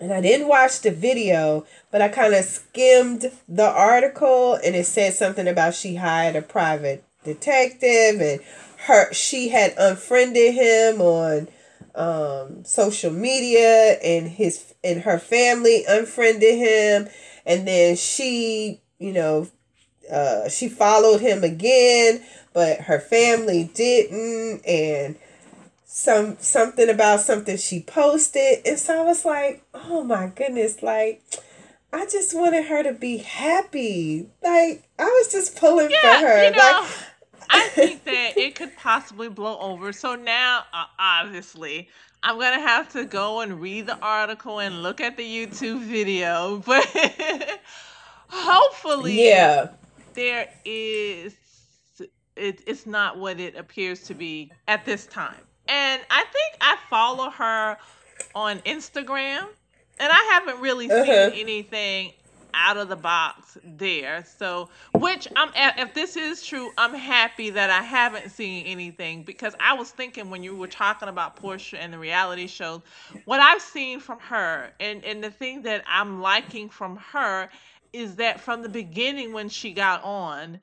[0.00, 4.86] and I didn't watch the video, but I kind of skimmed the article, and it
[4.86, 8.40] said something about she hired a private detective, and
[8.86, 11.48] her she had unfriended him on
[11.94, 17.08] um, social media, and his and her family unfriended him,
[17.46, 19.48] and then she, you know,
[20.12, 25.16] uh, she followed him again, but her family didn't, and
[25.84, 31.20] some something about something she posted and so I was like, "Oh my goodness, like
[31.92, 34.28] I just wanted her to be happy.
[34.42, 36.44] Like I was just pulling Yeah, for her.
[36.44, 36.90] you know, like
[37.50, 39.92] I think that it could possibly blow over.
[39.92, 41.88] So now, uh, obviously,
[42.22, 46.58] I'm gonna have to go and read the article and look at the YouTube video,
[46.66, 47.60] but
[48.28, 49.68] hopefully, yeah.
[50.14, 51.36] there is
[52.36, 55.40] it, it's not what it appears to be at this time.
[55.68, 57.76] And I think I follow her
[58.34, 59.46] on Instagram,
[59.98, 61.30] and I haven't really Uh-huh.
[61.30, 62.12] seen anything
[62.54, 64.24] out of the box there.
[64.38, 69.54] So, which I'm if this is true, I'm happy that I haven't seen anything because
[69.60, 72.82] I was thinking when you were talking about Porsha and the reality shows,
[73.24, 77.48] what I've seen from her and and the thing that I'm liking from her
[77.92, 80.60] is that from the beginning when she got on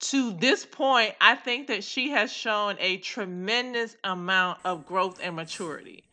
[0.00, 5.36] to this point, I think that she has shown a tremendous amount of growth and
[5.36, 6.04] maturity.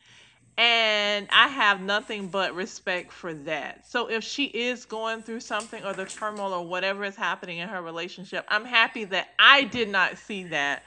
[0.58, 3.88] And I have nothing but respect for that.
[3.88, 7.70] So if she is going through something or the turmoil or whatever is happening in
[7.70, 10.84] her relationship, I'm happy that I did not see that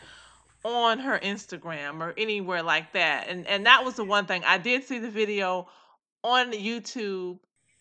[0.64, 3.28] on her Instagram or anywhere like that.
[3.28, 4.42] And and that was the one thing.
[4.44, 5.68] I did see the video
[6.24, 7.38] on YouTube,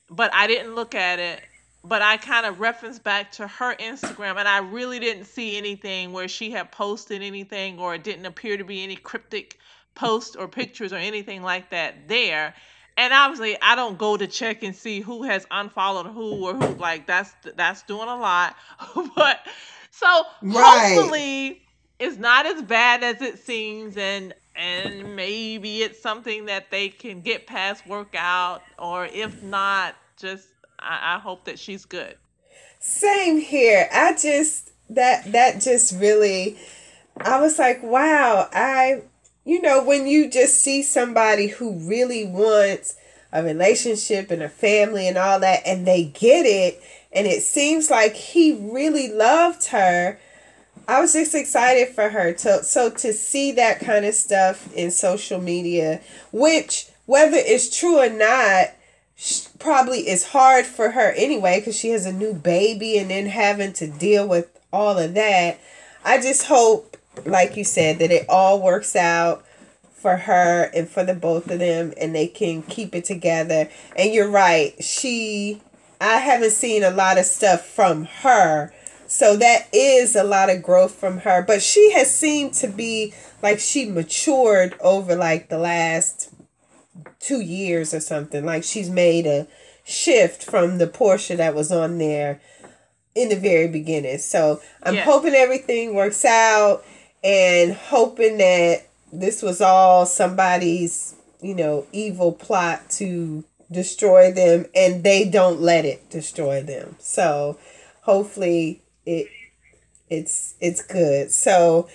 [0.09, 1.41] but I didn't look at it.
[1.83, 6.11] But I kind of referenced back to her Instagram, and I really didn't see anything
[6.11, 9.57] where she had posted anything, or it didn't appear to be any cryptic
[9.95, 12.53] posts or pictures or anything like that there.
[12.97, 16.75] And obviously, I don't go to check and see who has unfollowed who or who.
[16.77, 18.55] Like that's that's doing a lot.
[19.15, 19.39] but
[19.91, 21.15] so Right.
[21.15, 21.61] hopefully,
[21.99, 27.21] it's not as bad as it seems, and and maybe it's something that they can
[27.21, 30.47] get past, work out, or if not, just
[30.79, 32.15] I, I hope that she's good.
[32.79, 33.87] Same here.
[33.93, 36.57] I just that that just really
[37.17, 39.03] I was like, wow, I
[39.45, 42.95] you know, when you just see somebody who really wants
[43.31, 47.89] a relationship and a family and all that and they get it and it seems
[47.89, 50.19] like he really loved her.
[50.87, 54.89] I was just excited for her to so to see that kind of stuff in
[54.91, 56.01] social media,
[56.31, 58.69] which whether it's true or not,
[59.59, 63.73] probably is hard for her anyway because she has a new baby and then having
[63.73, 65.59] to deal with all of that.
[66.03, 69.45] I just hope, like you said, that it all works out
[69.91, 73.69] for her and for the both of them and they can keep it together.
[73.95, 75.61] And you're right, she,
[75.99, 78.73] I haven't seen a lot of stuff from her.
[79.07, 81.41] So that is a lot of growth from her.
[81.41, 86.18] But she has seemed to be like she matured over like the last
[87.19, 88.45] two years or something.
[88.45, 89.47] Like she's made a
[89.83, 92.41] shift from the Porsha that was on there
[93.15, 94.17] in the very beginning.
[94.19, 95.05] So I'm Yes.
[95.05, 96.83] hoping everything works out
[97.23, 105.03] and hoping that this was all somebody's, you know, evil plot to destroy them and
[105.03, 106.95] they don't let it destroy them.
[106.99, 107.57] So
[108.01, 109.27] hopefully it
[110.09, 111.31] it's it's good.
[111.31, 111.87] So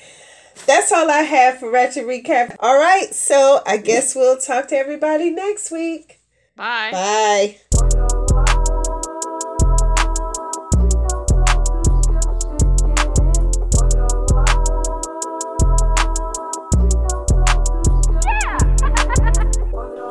[0.66, 2.56] that's all I have for Ratchet Recap.
[2.60, 6.20] All right, so I guess we'll talk to everybody next week.
[6.56, 6.90] Bye.
[6.92, 7.58] Bye.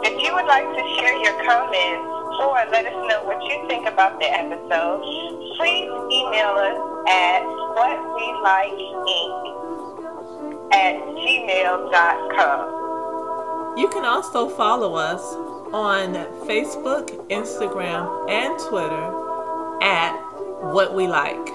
[0.06, 2.10] If you would like to share your comments
[2.42, 5.02] or let us know what you think about the episode,
[5.58, 6.78] please email us
[7.08, 7.42] at
[7.74, 9.63] whatwelikeink
[10.74, 12.60] at gmail.com.
[13.78, 15.22] You can also follow us
[15.74, 16.14] on
[16.48, 19.04] Facebook, Instagram, and Twitter
[19.82, 20.16] at
[20.74, 21.46] What We Like.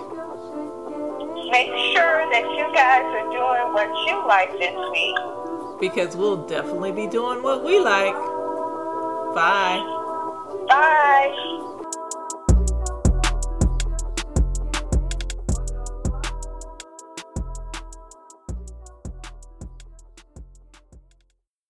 [1.51, 5.17] Make sure that you guys are doing what you like this week.
[5.81, 8.15] Because we'll definitely be doing what we like.
[9.35, 9.81] Bye.
[10.69, 11.75] Bye.